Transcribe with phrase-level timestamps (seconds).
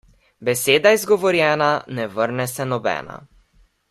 [0.47, 1.67] Beseda izgovorjena,
[1.99, 3.19] ne vrne se nobena.